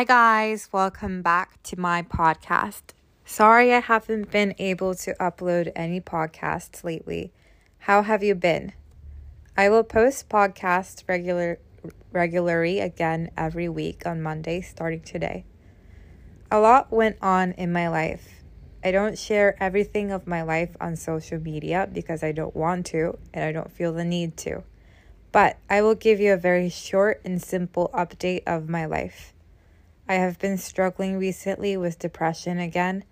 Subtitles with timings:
[0.00, 0.70] Hi, guys.
[0.72, 2.94] Welcome back to my podcast.
[3.26, 7.32] Sorry I haven't been able to upload any podcasts lately.
[7.80, 8.72] How have you been?
[9.58, 11.58] I will post podcasts regular
[12.12, 15.44] regularly again every week on Monday starting today.
[16.50, 18.42] A lot went on in my life.
[18.82, 23.18] I don't share everything of my life on social media because I don't want to
[23.34, 24.62] and I don't feel the need to.
[25.30, 29.34] But I will give you a very short and simple update of my life.
[30.10, 33.04] I have been struggling recently with depression again,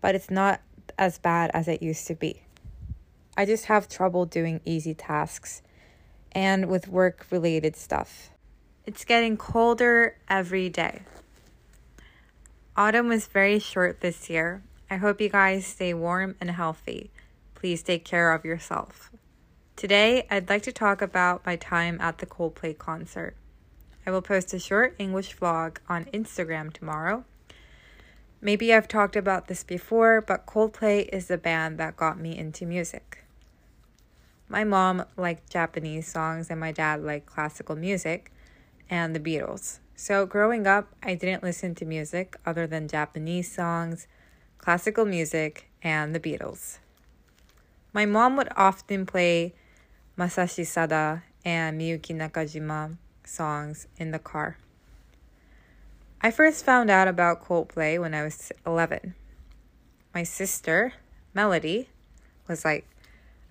[0.00, 0.60] but it's not
[0.96, 2.42] as bad as it used to be.
[3.36, 5.62] I just have trouble doing easy tasks
[6.30, 8.30] and with work related stuff.
[8.86, 11.02] It's getting colder every day.
[12.76, 14.62] Autumn was very short this year.
[14.88, 17.10] I hope you guys stay warm and healthy.
[17.56, 19.10] Please take care of yourself.
[19.74, 23.34] Today, I'd like to talk about my time at the Coldplay concert.
[24.06, 27.24] I will post a short English vlog on Instagram tomorrow.
[28.40, 32.66] Maybe I've talked about this before, but Coldplay is the band that got me into
[32.66, 33.24] music.
[34.48, 38.30] My mom liked Japanese songs and my dad liked classical music
[38.90, 39.78] and the Beatles.
[39.96, 44.06] So growing up, I didn't listen to music other than Japanese songs,
[44.58, 46.78] classical music, and the Beatles.
[47.94, 49.54] My mom would often play
[50.18, 54.58] Masashi Sada and Miyuki Nakajima songs in the car.
[56.20, 59.14] I first found out about Coldplay when I was 11.
[60.14, 60.94] My sister,
[61.34, 61.88] Melody,
[62.48, 62.86] was like,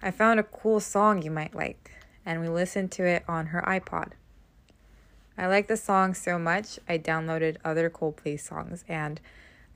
[0.01, 1.91] I found a cool song you might like,
[2.25, 4.13] and we listened to it on her iPod.
[5.37, 9.19] I liked the song so much, I downloaded other Coldplay songs and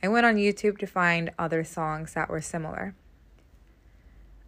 [0.02, 2.94] I went on YouTube to find other songs that were similar.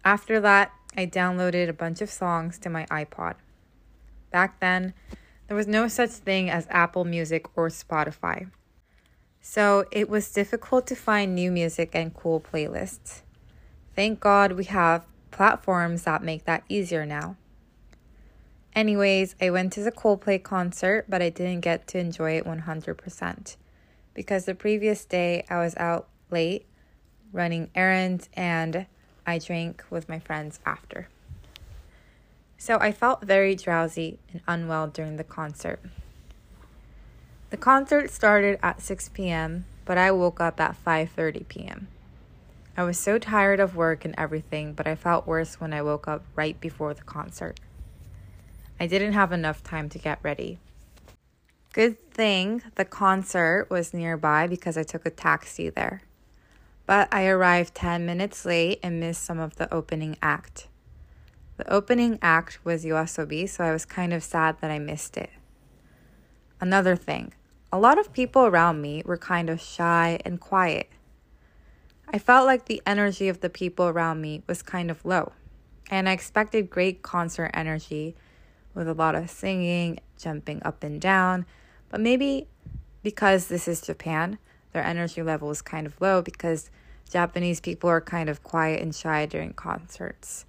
[0.04, 3.34] After that, I downloaded a bunch of songs to my iPod.
[4.30, 4.94] Back then,
[5.50, 8.48] there was no such thing as Apple Music or Spotify.
[9.40, 13.22] So it was difficult to find new music and cool playlists.
[13.96, 17.34] Thank God we have platforms that make that easier now.
[18.76, 23.56] Anyways, I went to the Coldplay concert, but I didn't get to enjoy it 100%
[24.14, 26.64] because the previous day I was out late
[27.32, 28.86] running errands and
[29.26, 31.08] I drank with my friends after.
[32.60, 35.80] So I felt very drowsy and unwell during the concert.
[37.48, 41.88] The concert started at 6 p.m., but I woke up at 5:30 p.m.
[42.76, 46.06] I was so tired of work and everything, but I felt worse when I woke
[46.06, 47.58] up right before the concert.
[48.78, 50.58] I didn't have enough time to get ready.
[51.72, 56.02] Good thing the concert was nearby because I took a taxi there.
[56.84, 60.66] But I arrived 10 minutes late and missed some of the opening act.
[61.60, 65.28] The opening act was Yoasobi, so I was kind of sad that I missed it.
[66.58, 67.34] Another thing,
[67.70, 70.88] a lot of people around me were kind of shy and quiet.
[72.08, 75.32] I felt like the energy of the people around me was kind of low,
[75.90, 78.16] and I expected great concert energy
[78.72, 81.44] with a lot of singing, jumping up and down,
[81.90, 82.48] but maybe
[83.02, 84.38] because this is Japan,
[84.72, 86.70] their energy level is kind of low because
[87.10, 90.46] Japanese people are kind of quiet and shy during concerts.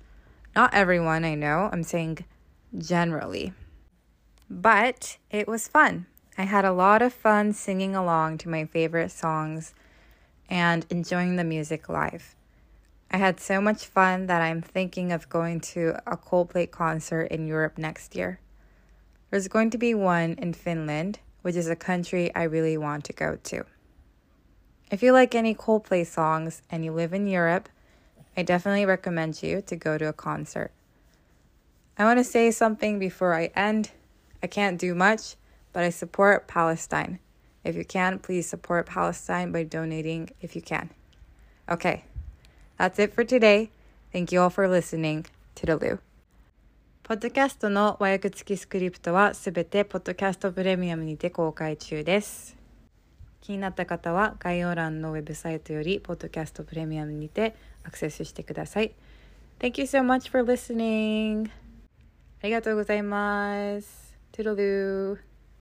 [0.56, 2.26] Not everyone I know, I'm saying
[2.78, 3.54] generally.
[4.50, 6.08] But it was fun.
[6.38, 9.74] I had a lot of fun singing along to my favorite songs
[10.50, 12.36] and enjoying the music live.
[13.10, 17.48] I had so much fun that I'm thinking of going to a Coldplay concert in
[17.48, 18.40] Europe next year.
[19.30, 23.14] There's going to be one in Finland, which is a country I really want to
[23.14, 23.66] go to.
[24.90, 27.70] If you like any Coldplay songs and you live in Europe,
[28.37, 30.71] I definitely recommend you to go to a concert.
[31.99, 33.91] I want to say something before I end.
[34.43, 35.37] I can't do much,
[35.73, 37.19] but I support Palestine.
[37.65, 40.91] If you can, please support Palestine by donating if you can.
[41.69, 42.05] Okay,
[42.79, 43.71] that's it for today.
[44.13, 45.27] Thank you all for listening.
[45.55, 45.99] Toodaloo.
[47.03, 52.57] ポッドキャストの和訳付きスクリプトはすべてポッドキャストプレミアムにて公開中です。
[53.42, 58.94] 気になった方は概要欄のウェブサイトよりポッドキャストプレミアムにてアクセスしてください。
[59.60, 61.50] Thank you so much for listening!
[62.42, 64.16] ありがとうございます。
[64.32, 65.31] Toodaloo!